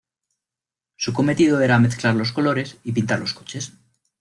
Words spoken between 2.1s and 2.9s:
los colores